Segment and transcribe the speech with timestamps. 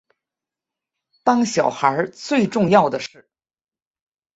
[1.23, 3.29] 当小孩最重要的事